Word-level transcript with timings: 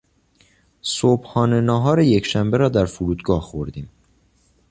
صبحانه- 0.81 1.61
نهار 1.71 1.99
یکشنبه 1.99 2.57
را 2.57 2.69
در 2.69 2.85
فرودگاه 2.85 3.41
خوردیم. 3.41 3.89